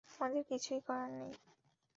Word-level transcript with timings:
আমাদের 0.11 0.43
কিছুই 0.49 0.79
করার 0.87 1.09
নেই। 1.11 1.33